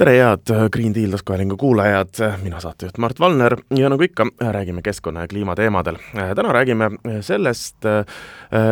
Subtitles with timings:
[0.00, 5.26] tere, head Green Deal taskuhäälingu kuulajad, mina saatejuht Mart Valner ja nagu ikka, räägime keskkonna
[5.26, 5.98] ja kliima teemadel.
[6.34, 6.88] täna räägime
[7.20, 7.84] sellest,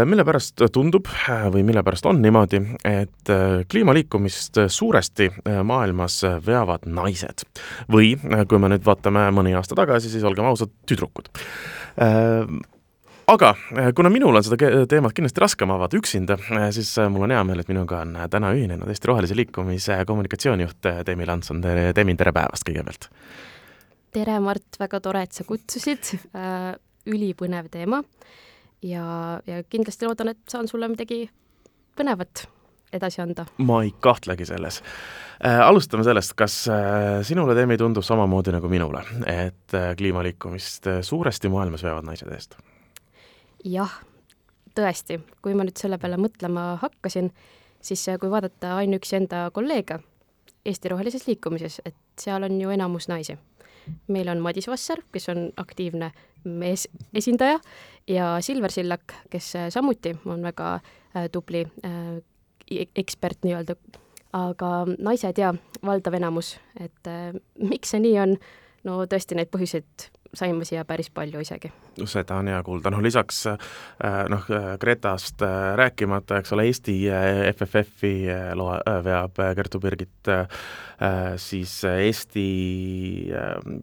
[0.04, 1.10] mille pärast tundub
[1.52, 3.32] või mille pärast on niimoodi, et
[3.70, 5.28] kliimaliikumist suuresti
[5.64, 7.44] maailmas veavad naised.
[7.92, 8.14] või
[8.48, 11.28] kui me nüüd vaatame mõni aasta tagasi, siis olgem ausad, tüdrukud
[13.28, 17.26] aga eh, kuna minul on seda teemat kindlasti raskem avada üksinda, eh, siis eh, mul
[17.26, 21.90] on hea meel, et minuga on täna ühinenud Eesti Rohelise Liikumise kommunikatsioonijuht Demi Lanson, tere,
[21.96, 23.10] Demi, tere päevast kõigepealt!
[24.16, 26.70] tere, Mart, väga tore, et sa kutsusid äh,,
[27.08, 28.00] ülipõnev teema
[28.84, 31.26] ja, ja kindlasti loodan, et saan sulle midagi
[31.98, 32.46] põnevat
[32.96, 33.44] edasi anda.
[33.60, 35.60] ma ei kahtlegi selles äh,.
[35.66, 41.84] alustame sellest, kas äh, sinule, Demi, tundub samamoodi nagu minule, et äh, kliimaliikumist suuresti maailmas
[41.84, 42.56] veavad naised eest?
[43.64, 43.92] Jah,
[44.76, 47.32] tõesti, kui ma nüüd selle peale mõtlema hakkasin,
[47.82, 50.00] siis äh, kui vaadata ainuüksi enda kolleege
[50.68, 53.38] Eesti Rohelises Liikumises, et seal on ju enamus naisi.
[54.08, 56.10] meil on Madis Vasser, kes on aktiivne
[56.44, 57.60] mees esindaja
[58.08, 62.20] ja Silver Sillak, kes äh, samuti on väga äh, tubli äh,
[62.70, 63.76] e-, ekspert nii-öelda,
[64.32, 68.36] aga naised ja valdav enamus, et äh, miks see nii on,
[68.84, 71.70] no tõesti, neid põhjuseid sain ma siia päris palju isegi.
[72.04, 73.58] seda on hea kuulda, noh lisaks äh,
[74.28, 74.44] noh,
[74.80, 80.30] Gretast äh, rääkimata, eks ole, Eesti äh, FFF-i loa, veab Kertu Birgit,
[81.36, 82.46] siis Eesti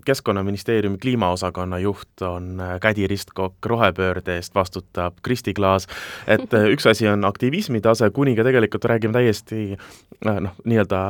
[0.05, 5.88] Keskkonnaministeeriumi kliimaosakonna juht on Kädi Ristkokk, rohepöörde eest vastutab Kristi Klaas,
[6.27, 9.77] et üks asi on aktivismi tase, kuni ka tegelikult räägime täiesti
[10.25, 11.01] noh, nii-öelda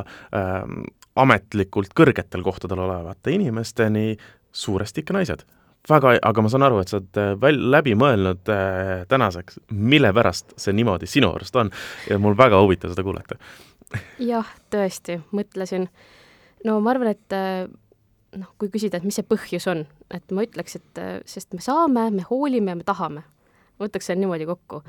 [1.15, 4.15] ametlikult kõrgetel kohtadel olevate inimesteni,
[4.55, 5.45] suuresti ikka naised.
[5.89, 10.09] väga, aga ma saan aru, et sa oled äh, väl-, läbi mõelnud äh, tänaseks, mille
[10.17, 11.69] pärast see niimoodi sinu arust on
[12.09, 13.37] ja mul väga huvitav seda kuulata.
[14.19, 15.89] jah, tõesti, mõtlesin.
[16.65, 17.67] no ma arvan, et äh,
[18.39, 21.61] noh, kui küsida, et mis see põhjus on, et ma ütleks, et äh, sest me
[21.61, 23.25] saame, me hoolime ja me tahame.
[23.77, 24.81] ma võtaks selle niimoodi kokku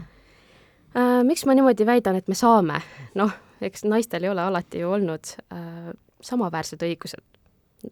[0.97, 1.23] äh,.
[1.29, 2.81] miks ma niimoodi väidan, et me saame?
[3.19, 5.93] noh, eks naistel ei ole alati ju olnud äh,
[6.25, 7.36] samaväärsed õigused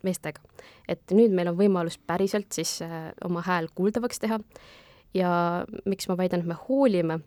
[0.05, 0.41] meestega.
[0.89, 4.41] et nüüd meil on võimalus päriselt siis äh, oma hääl kuuldavaks teha.
[5.15, 5.31] Ja
[5.87, 7.21] miks ma väidan, et me hoolime,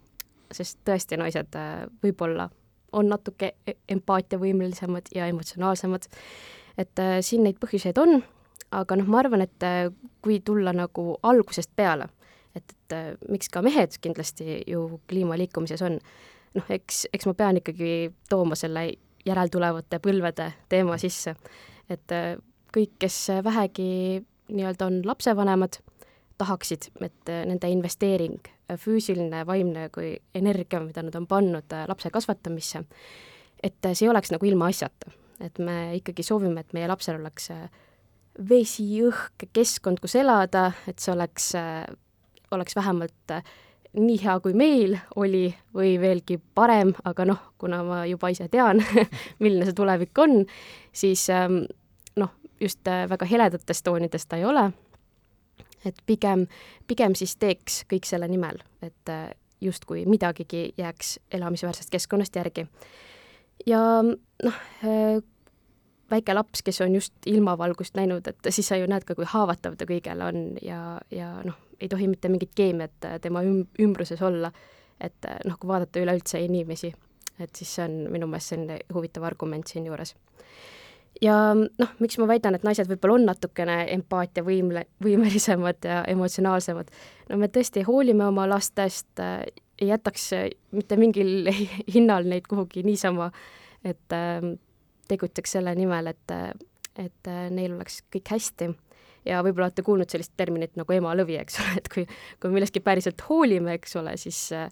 [0.52, 2.50] sest tõesti, naised äh, võib-olla
[2.98, 6.08] on natuke e-, empaatiavõimelisemad ja emotsionaalsemad,
[6.78, 8.22] et äh, siin neid põhjuseid on,
[8.76, 9.68] aga noh, ma arvan, et
[10.24, 12.10] kui tulla nagu algusest peale,
[12.56, 16.00] et, et miks ka mehed kindlasti ju kliimaliikumises on,
[16.58, 18.90] noh, eks, eks ma pean ikkagi tooma selle
[19.28, 21.36] järeltulevate põlvede teema sisse
[21.90, 22.36] et äh,
[22.76, 25.80] kõik, kes vähegi nii-öelda on lapsevanemad,
[26.38, 28.40] tahaksid, et äh, nende investeering,
[28.70, 32.84] äh, füüsiline, vaimne kui energia, mida nad on pannud lapse kasvatamisse,
[33.64, 35.14] et see ei oleks nagu ilmaasjata.
[35.38, 37.52] et me ikkagi soovime, et meie lapsel oleks
[38.50, 41.52] vesi, õhk, keskkond, kus elada, et see oleks,
[42.52, 43.36] oleks vähemalt
[43.98, 48.82] nii hea, kui meil oli või veelgi parem, aga noh, kuna ma juba ise tean
[49.42, 50.44] milline see tulevik on,
[50.96, 51.64] siis ähm,
[52.20, 54.70] noh, just äh, väga heledates toonides ta ei ole,
[55.86, 56.46] et pigem,
[56.88, 59.30] pigem siis teeks kõik selle nimel, et äh,
[59.62, 62.68] justkui midagigi jääks elamisväärsest keskkonnast järgi.
[63.66, 65.24] ja noh, äh,
[66.12, 69.76] väike laps, kes on just ilmavalgust näinud, et siis sa ju näed ka, kui haavatav
[69.78, 74.52] ta kõigele on ja, ja noh, ei tohi mitte mingit keemiat tema üm-, ümbruses olla,
[75.02, 76.92] et noh, kui vaadata üleüldse inimesi,
[77.40, 80.16] et siis see on minu meelest selline huvitav argument siinjuures.
[81.22, 86.92] ja noh, miks ma väidan, et naised võib-olla on natukene empaatiavõimle, võimelisemad ja emotsionaalsemad,
[87.30, 89.22] no me tõesti hoolime oma lastest,
[89.78, 90.32] ei jätaks
[90.78, 91.52] mitte mingil
[91.96, 93.32] hinnal neid kuhugi niisama,
[93.86, 94.54] et äh,
[95.08, 96.36] tegutseks selle nimel, et,
[97.00, 98.74] et neil oleks kõik hästi.
[99.28, 102.06] Ja võib-olla olete kuulnud sellist terminit nagu emalõvi, eks ole, et kui,
[102.42, 104.68] kui millestki päriselt hoolime, eks ole, siis äh,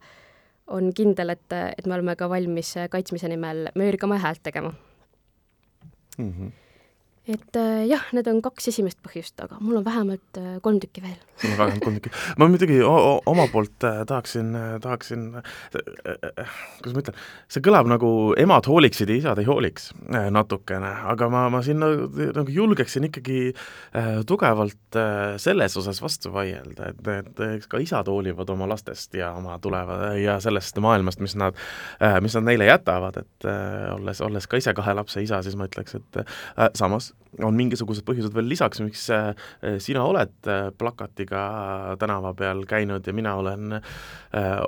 [0.67, 4.73] on kindel, et, et me oleme ka valmis kaitsmise nimel möörgama ja häält tegema
[6.17, 6.31] mm.
[6.31, 6.51] -hmm.
[7.25, 11.01] Et äh, jah, need on kaks esimest põhjust, aga mul on vähemalt äh, kolm tükki
[11.01, 11.15] veel.
[11.41, 12.11] sul on vähemalt kolm tükki.
[12.37, 14.51] ma muidugi oma poolt äh, tahaksin,
[14.83, 15.23] tahaksin,
[15.73, 17.17] kuidas ma ütlen,
[17.49, 18.09] see kõlab nagu
[18.41, 19.89] emad hooliksid ja isad ei hooliks
[20.35, 22.05] natukene, aga ma, ma siin nagu,
[22.35, 23.39] nagu julgeksin ikkagi
[24.29, 24.99] tugevalt
[25.41, 30.13] selles osas vastu vaielda, et, et eks ka isad hoolivad oma lastest ja oma tuleva
[30.19, 31.57] ja sellest maailmast, mis nad,
[32.21, 33.49] mis nad neile jätavad, et
[33.95, 38.33] olles, olles ka ise kahe lapse isa, siis ma ütleks, et samas on mingisugused põhjused
[38.35, 39.33] veel lisaks, miks äh,
[39.83, 41.41] sina oled äh, plakatiga
[41.99, 44.61] tänava peal käinud ja mina olen äh,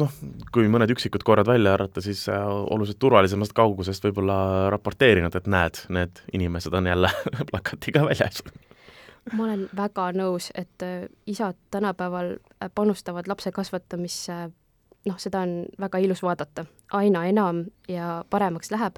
[0.00, 0.18] noh,
[0.52, 6.24] kui mõned üksikud korrad välja arvata, siis oluliselt turvalisemast kaugusest võib-olla raporteerinud, et näed, need
[6.36, 7.12] inimesed on jälle
[7.50, 8.42] plakatiga väljas.
[9.36, 10.82] Ma olen väga nõus, et
[11.28, 12.38] isad tänapäeval
[12.74, 14.38] panustavad lapse kasvatamisse,
[15.06, 16.64] noh, seda on väga ilus vaadata,
[16.96, 18.96] aina enam ja paremaks läheb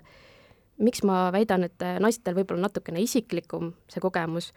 [0.79, 4.53] miks ma väidan, et naistel võib-olla natukene isiklikum see kogemus,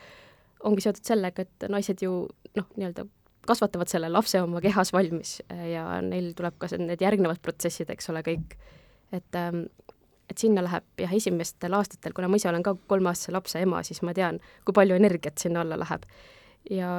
[0.66, 2.24] ongi seotud sellega, et naised ju
[2.56, 3.06] noh, nii-öelda
[3.46, 5.38] kasvatavad selle lapse oma kehas valmis
[5.72, 8.56] ja neil tuleb ka need järgnevad protsessid, eks ole, kõik.
[9.14, 9.68] et, ähm,
[10.30, 14.02] et sinna läheb jah, esimestel aastatel, kuna ma ise olen ka kolmeaastase lapse ema, siis
[14.02, 16.08] ma tean, kui palju energiat sinna alla läheb.
[16.70, 16.90] ja,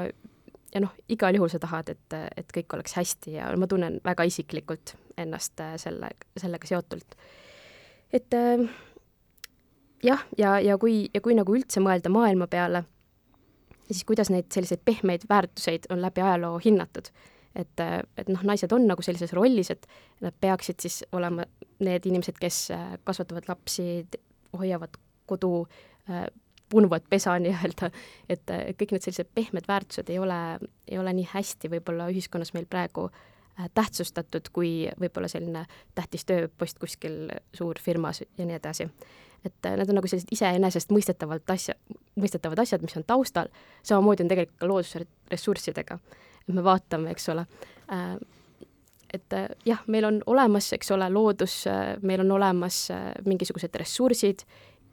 [0.75, 4.29] ja noh, igal juhul sa tahad, et, et kõik oleks hästi ja ma tunnen väga
[4.29, 7.19] isiklikult ennast äh, selle, sellega seotult.
[8.13, 8.69] et äh,
[10.03, 12.85] jah, ja, ja kui, ja kui nagu üldse mõelda maailma peale,
[13.91, 17.11] siis kuidas neid selliseid pehmeid väärtuseid on läbi ajaloo hinnatud.
[17.57, 17.81] et,
[18.17, 19.87] et noh, naised on nagu sellises rollis, et
[20.21, 21.47] nad peaksid siis olema
[21.81, 24.05] need inimesed, kes äh, kasvatavad lapsi,
[24.59, 25.67] hoiavad kodu,
[26.11, 26.27] äh,
[26.69, 27.89] punuvad pesa nii-öelda,
[28.29, 30.59] et kõik need sellised pehmed väärtused ei ole,
[30.89, 35.65] ei ole nii hästi võib-olla ühiskonnas meil praegu äh, tähtsustatud kui võib-olla selline
[35.95, 38.91] tähtis tööpost kuskil suurfirmas ja nii edasi
[39.47, 41.75] et äh, need on nagu sellised iseenesestmõistetavalt asja,
[42.19, 43.51] mõistetavad asjad, mis on taustal,
[43.87, 45.99] samamoodi on tegelikult ka loodusressurssidega.
[46.49, 47.47] et me vaatame, eks ole
[47.93, 48.17] äh,,
[49.15, 52.89] et äh, jah, meil on olemas, eks ole, loodus äh,, meil on olemas
[53.27, 54.47] mingisugused ressursid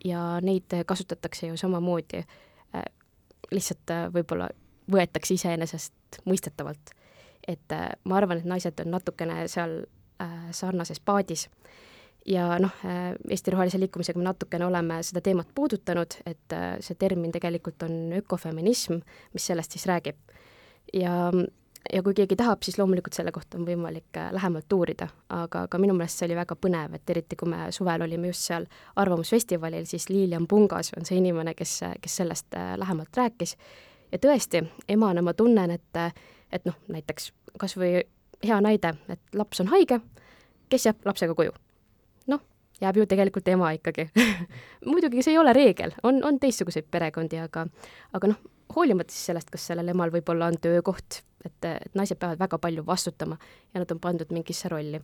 [0.06, 2.86] ja neid kasutatakse ju samamoodi äh,,
[3.52, 4.50] lihtsalt võib-olla
[4.92, 6.96] võetakse iseenesestmõistetavalt.
[7.48, 9.84] et äh, ma arvan, et naised on natukene seal
[10.54, 11.50] sarnases paadis
[12.25, 16.96] ja noh, äh, Eesti Rohelise Liikumisega me natukene oleme seda teemat puudutanud, et äh, see
[17.00, 19.02] termin tegelikult on ökofeminism,
[19.34, 20.16] mis sellest siis räägib.
[20.94, 21.31] ja,
[21.94, 25.80] ja kui keegi tahab, siis loomulikult selle kohta on võimalik äh, lähemalt uurida, aga, aga
[25.81, 29.88] minu meelest see oli väga põnev, et eriti kui me suvel olime just seal Arvamusfestivalil,
[29.90, 33.58] siis Lilian Pungas on see inimene, kes, kes sellest lähemalt rääkis.
[34.12, 36.02] ja tõesti, emana ma tunnen, et,
[36.52, 38.00] et noh, näiteks kas või
[38.44, 40.00] hea näide, et laps on haige,
[40.69, 41.52] kes jääb lapsega koju
[42.81, 44.08] jääb ju tegelikult ema ikkagi
[44.92, 47.68] muidugi see ei ole reegel, on, on teistsuguseid perekondi, aga,
[48.14, 48.42] aga noh,
[48.75, 52.86] hoolimata siis sellest, kas sellel emal võib-olla on töökoht, et, et naised peavad väga palju
[52.88, 53.38] vastutama
[53.74, 55.02] ja nad on pandud mingisse rolli.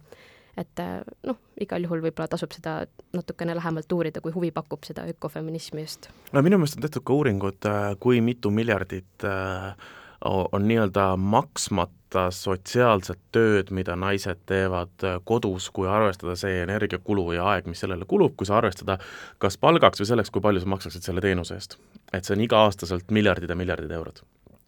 [0.59, 0.81] et
[1.27, 2.81] noh, igal juhul võib-olla tasub seda
[3.15, 6.09] natukene lähemalt uurida, kui huvi pakub seda ökofeminismi just.
[6.33, 7.69] no minu meelest on tehtud ka uuringud,
[7.99, 9.75] kui mitu miljardit äh,
[10.25, 17.45] on nii-öelda maksmata sotsiaalset tööd, mida naised teevad äh, kodus, kui arvestada see energiakulu ja
[17.53, 18.97] aeg, mis sellele kulub, kui sa arvestada
[19.39, 21.77] kas palgaks või selleks, kui palju sa maksaksid selle teenuse eest.
[22.13, 24.23] et see on iga-aastaselt miljardid ja miljardid eurod.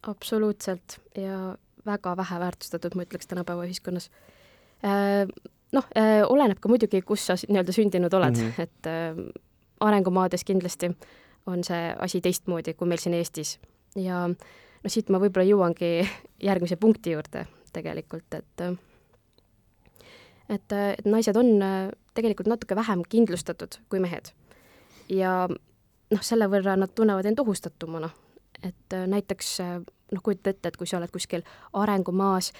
[0.08, 1.56] absoluutselt ja
[1.86, 4.10] väga vähe väärtustatud, ma ütleks, tänapäeva ühiskonnas
[4.86, 5.28] äh,
[5.72, 8.62] noh, äh, oleneb ka muidugi, kus sa nii-öelda sündinud oled mm, -hmm.
[8.62, 9.36] et
[9.80, 10.96] arengumaades kindlasti
[11.46, 13.60] on see asi teistmoodi kui meil siin Eestis
[13.96, 15.92] ja äh, no siit ma võib-olla jõuangi
[16.50, 18.64] järgmise punkti juurde tegelikult, et
[20.52, 21.52] et, et naised on
[22.14, 24.34] tegelikult natuke vähem kindlustatud kui mehed.
[25.10, 25.48] ja
[26.12, 28.10] noh, selle võrra nad tunnevad end ohustatumana.
[28.64, 29.60] et näiteks
[30.12, 32.52] noh, kujuta ette, et kui sa oled kuskil arengumaas,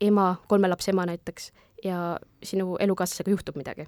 [0.00, 1.52] ema, kolme lapse ema näiteks,
[1.84, 3.86] ja sinu elukaaslasega juhtub midagi.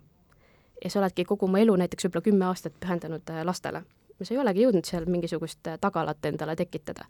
[0.85, 3.83] ja sa oledki kogu oma elu näiteks võib-olla kümme aastat pühendanud lastele.
[4.23, 7.05] sa ei olegi jõudnud seal mingisugust tagalat endale tekitada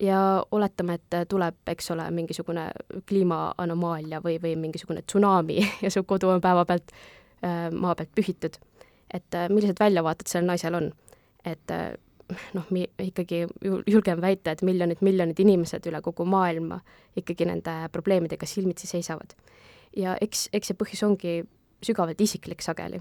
[0.00, 2.68] ja oletame, et tuleb, eks ole, mingisugune
[3.08, 8.58] kliimaanomaalia või, või mingisugune tsunami ja su kodu on päevapealt äh, maa pealt pühitud.
[9.14, 10.92] et äh, millised väljavaated sellel naisel on?
[11.44, 11.92] et äh,
[12.54, 13.46] noh, mi-, ikkagi
[13.86, 16.80] julgen väita, et miljonid, miljonid inimesed üle kogu maailma
[17.16, 19.34] ikkagi nende probleemidega silmitsi seisavad.
[19.96, 21.40] ja eks, eks see põhjus ongi
[21.82, 22.98] sügavalt isiklik sageli,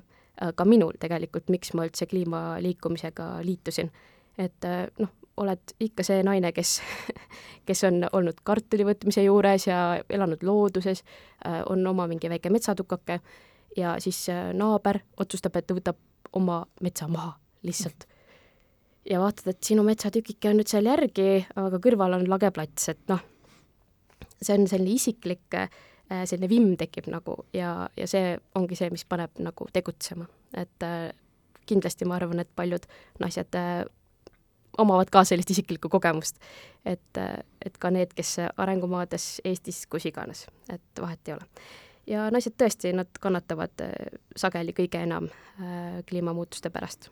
[0.56, 3.90] ka minul tegelikult, miks ma üldse kliimaliikumisega liitusin.
[4.38, 4.66] et
[5.00, 6.78] noh, oled ikka see naine, kes,
[7.68, 9.80] kes on olnud kartuli võtmise juures ja
[10.10, 11.04] elanud looduses,
[11.46, 13.20] äh, on oma mingi väike metsatukake
[13.78, 16.00] ja siis äh, naaber otsustab, et ta võtab
[16.38, 17.36] oma metsa maha
[17.68, 18.08] lihtsalt.
[19.10, 23.22] ja vaatad, et sinu metsatükike on nüüd seal järgi, aga kõrval on lageplats, et noh,
[24.42, 25.70] see on selline isiklik äh,
[26.26, 30.28] selline vimm tekib nagu ja, ja see ongi see, mis paneb nagu tegutsema,
[30.58, 30.90] et
[31.68, 32.86] kindlasti ma arvan, et paljud
[33.20, 33.56] naised
[34.78, 36.40] omavad ka sellist isiklikku kogemust.
[36.86, 37.22] et,
[37.66, 41.48] et ka need, kes arengumaades, Eestis, kus iganes, et vahet ei ole.
[42.08, 43.88] ja naised tõesti, nad kannatavad
[44.36, 45.30] sageli kõige enam
[46.10, 47.10] kliimamuutuste pärast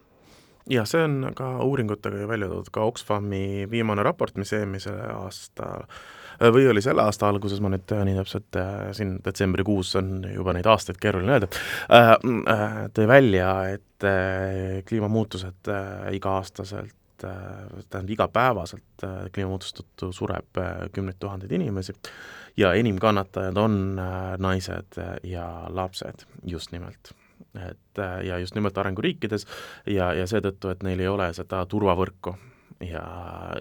[0.70, 5.86] jah, see on ka uuringutega ju välja toodud, ka Oxfami viimane raport, mis eelmisel aastal
[6.52, 10.68] või oli selle aasta alguses, ma nüüd nii täpselt äh, siin detsembrikuus on juba neid
[10.68, 11.50] aastaid keeruline öelda
[11.94, 12.12] äh,,
[12.52, 20.60] äh, tõi välja, et äh, kliimamuutused äh, iga-aastaselt äh, tähendab igapäevaselt äh, kliimamuutuste tõttu sureb
[20.62, 21.96] äh, kümneid tuhandeid inimesi
[22.58, 24.00] ja enim kannatajad on
[24.40, 27.14] naised ja lapsed just nimelt.
[27.56, 29.46] Et ja just nimelt arenguriikides
[29.88, 32.36] ja, ja seetõttu, et neil ei ole seda turvavõrku.
[32.84, 33.04] Ja,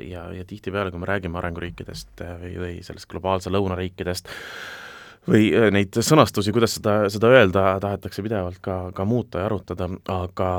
[0.02, 4.30] ja, ja tihtipeale, kui me räägime arenguriikidest või, või sellest globaalse lõunariikidest,
[5.28, 9.88] või äh, neid sõnastusi, kuidas seda, seda öelda, tahetakse pidevalt ka, ka muuta ja arutada,
[10.12, 10.50] aga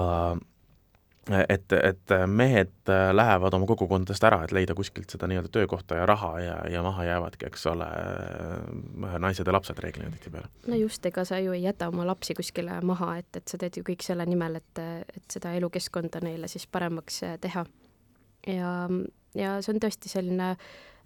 [1.50, 6.32] et, et mehed lähevad oma kogukondadest ära, et leida kuskilt seda nii-öelda töökohta ja raha
[6.40, 7.88] ja, ja maha jäävadki, eks ole,
[9.20, 10.52] naised ja lapsed reeglina tihtipeale.
[10.68, 13.80] no just, ega sa ju ei jäta oma lapsi kuskile maha, et, et sa teed
[13.80, 14.84] ju kõik selle nimel, et,
[15.18, 17.66] et seda elukeskkonda neile siis paremaks teha.
[18.48, 18.76] ja,
[19.36, 20.54] ja see on tõesti selline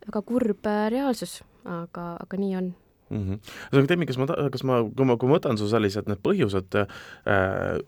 [0.05, 2.71] väga kurb reaalsus, aga, aga nii on
[3.09, 3.39] mm.
[3.39, 3.87] -hmm.
[3.87, 7.79] Teemi, kas ma, kas ma, kui ma, kui ma võtan su sellised need põhjused äh,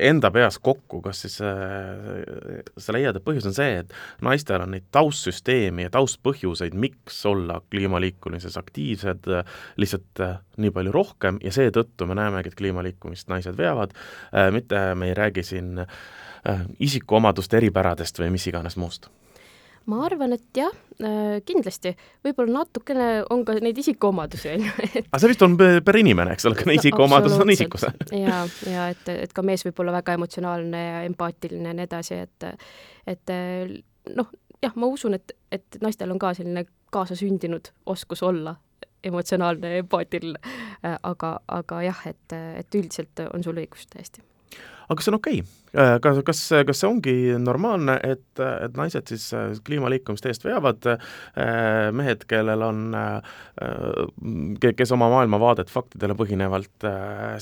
[0.00, 4.74] enda peas kokku, kas siis äh, sa leiad, et põhjus on see, et naistel on
[4.74, 11.52] neid taustsüsteemi ja taustpõhjuseid, miks olla kliimaliikumises aktiivsed, äh, lihtsalt äh, nii palju rohkem ja
[11.54, 17.60] seetõttu me näemegi, et kliimaliikumist naised veavad äh,, mitte me ei räägi siin äh, isikuomaduste
[17.60, 19.10] eripäradest või mis iganes muust
[19.90, 21.92] ma arvan, et jah, äh, kindlasti,
[22.26, 24.74] võib-olla natukene on ka neid isikuomadusi, on ju.
[25.02, 27.86] aga see vist on per inimene, eks ole, ka isikuomadused on isikus.
[28.14, 32.22] ja, ja et, et ka mees võib olla väga emotsionaalne ja empaatiline ja nii edasi,
[32.26, 32.48] et,
[33.10, 33.34] et
[34.16, 34.32] noh,
[34.62, 38.56] jah, ma usun, et, et naistel on ka selline kaasasündinud oskus olla
[39.04, 40.56] emotsionaalne ja empaatiline,
[41.02, 44.24] aga, aga jah, et, et üldiselt on sul õigus täiesti.
[44.88, 45.59] aga kas see on okei okay??
[45.70, 50.86] Äh, kas, kas, kas see ongi normaalne, et, et naised siis äh, kliimaliikumist eest veavad,
[50.90, 52.80] äh, mehed, kellel on,
[54.60, 56.86] kes oma maailmavaadet faktidele põhinevalt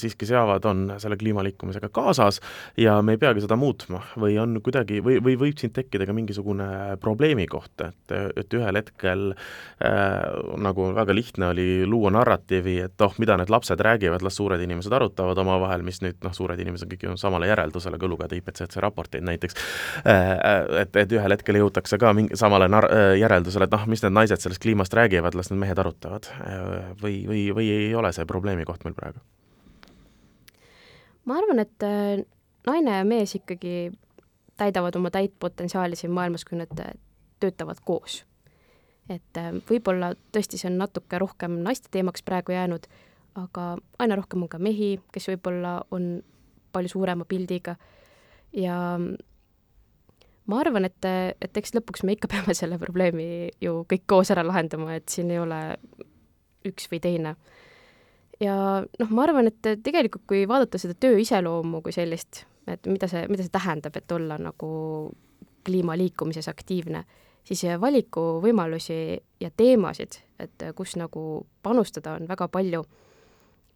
[0.01, 2.41] siiski seavad, on selle kliimaliikumisega kaasas
[2.81, 6.17] ja me ei peagi seda muutma või on kuidagi, või, või võib siin tekkida ka
[6.17, 9.29] mingisugune probleemi koht, et, et ühel hetkel
[10.69, 14.95] nagu väga lihtne oli luua narratiivi, et oh, mida need lapsed räägivad, las suured inimesed
[14.99, 19.23] arutavad omavahel, mis nüüd noh, suured inimesed kõik ju samale järeldusele kõluvad lugeda IPCC raporteid
[19.25, 19.55] näiteks,
[20.07, 23.87] äh, äh, et, et ühel hetkel jõutakse ka mingi samale nar-, äh, järeldusele, et noh,
[23.87, 26.29] mis need naised sellest kliimast räägivad, las need mehed arutavad.
[27.03, 29.23] või, või, või ei ole see probleemi koht meil praegu?
[31.29, 31.85] ma arvan, et
[32.67, 33.91] naine ja mees ikkagi
[34.57, 36.73] täidavad oma täit potentsiaali siin maailmas, kui nad
[37.41, 38.25] töötavad koos.
[39.09, 39.39] et
[39.71, 42.89] võib-olla tõesti see on natuke rohkem naiste teemaks praegu jäänud,
[43.35, 46.23] aga aina rohkem on ka mehi, kes võib-olla on
[46.73, 47.77] palju suurema pildiga
[48.57, 48.77] ja
[50.49, 51.09] ma arvan, et,
[51.45, 55.33] et eks lõpuks me ikka peame selle probleemi ju kõik koos ära lahendama, et siin
[55.35, 55.61] ei ole
[56.69, 57.37] üks või teine.
[58.41, 63.09] ja noh, ma arvan, et tegelikult kui vaadata seda töö iseloomu kui sellist, et mida
[63.11, 64.69] see, mida see tähendab, et olla nagu
[65.69, 67.03] kliimaliikumises aktiivne,
[67.45, 68.99] siis valikuvõimalusi
[69.41, 72.85] ja teemasid, et kus nagu panustada, on väga palju.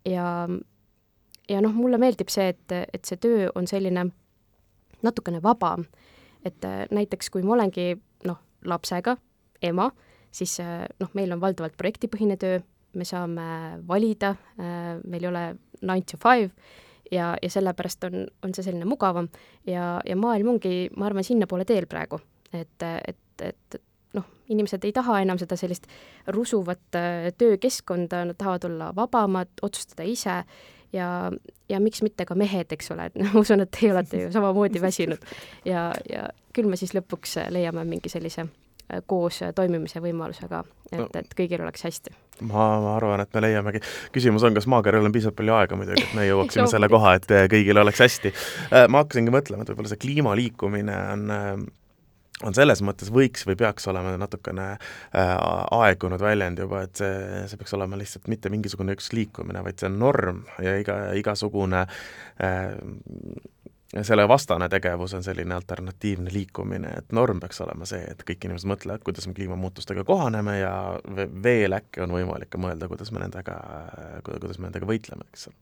[0.09, 0.49] ja,
[1.49, 4.11] ja noh, mulle meeldib see, et, et see töö on selline
[5.03, 5.85] natukene vabam.
[6.45, 7.93] et äh, näiteks kui ma olengi
[8.27, 9.15] noh, lapsega
[9.63, 9.93] ema,
[10.35, 12.59] siis äh, noh, meil on valdavalt projektipõhine töö,
[12.99, 13.45] me saame
[13.87, 15.45] valida, äh, meil ei ole
[15.83, 16.51] nine to five
[17.13, 19.31] ja, ja sellepärast on, on see selline mugavam
[19.67, 22.19] ja, ja maailm ongi, ma arvan, sinnapoole teel praegu,
[22.51, 23.81] et, et, et
[24.19, 25.87] noh, inimesed ei taha enam seda sellist
[26.35, 26.99] rusuvat
[27.39, 30.43] töökeskkonda, nad tahavad olla vabamad, otsustada ise
[30.93, 31.33] ja,
[31.69, 34.83] ja miks mitte ka mehed, eks ole, et ma usun, et teie olete ju samamoodi
[34.83, 35.31] väsinud
[35.69, 41.21] ja, ja küll me siis lõpuks leiame mingi sellise äh, koos toimimise võimaluse ka, et,
[41.23, 42.15] et kõigil oleks hästi.
[42.41, 43.83] ma, ma arvan, et me leiamegi,
[44.15, 47.31] küsimus on, kas maakeral on piisavalt palju aega muidugi, et me jõuaksime selle koha, et
[47.53, 48.35] kõigil oleks hästi.
[48.71, 51.55] Äh, ma hakkasingi mõtlema, et võib-olla see kliimaliikumine on äh,
[52.43, 55.33] on selles mõttes võiks või peaks olema natukene äh,
[55.79, 59.91] aegunud väljend juba, et see, see peaks olema lihtsalt mitte mingisugune üks liikumine, vaid see
[59.91, 62.71] on norm ja iga, igasugune äh,
[64.03, 68.71] selle vastane tegevus on selline alternatiivne liikumine, et norm peaks olema see, et kõik inimesed
[68.71, 70.73] mõtlevad, kuidas me kliimamuutustega kohaneme ja
[71.45, 73.59] veel äkki on võimalik ka mõelda, kuidas me nendega,
[74.29, 75.61] kuidas me nendega võitleme, eks ole.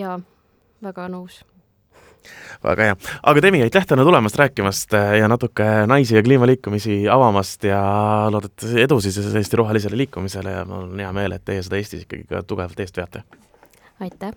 [0.00, 0.18] jaa,
[0.82, 1.44] väga nõus
[2.64, 7.80] väga hea, aga Demi, aitäh täna tulemast, rääkimast ja natuke naisi ja kliimaliikumisi avamast ja
[8.30, 12.04] loodetavasti edu siis Eesti rohelisele liikumisele ja mul on hea meel, et teie seda Eestis
[12.06, 13.22] ikkagi ka tugevalt eest veate.
[14.00, 14.32] aitäh!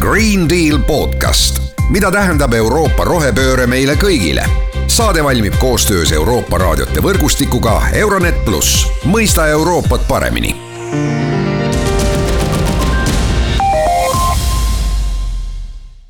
[0.00, 1.60] Green Deal podcast,
[1.90, 4.46] mida tähendab Euroopa rohepööre meile kõigile.
[4.86, 10.56] saade valmib koostöös Euroopa raadiote võrgustikuga Euronet pluss, mõista Euroopat paremini